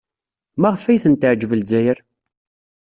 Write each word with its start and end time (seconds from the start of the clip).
Maɣef 0.59 0.83
ay 0.85 0.99
ten-teɛjeb 1.03 1.51
Lezzayer? 1.59 1.97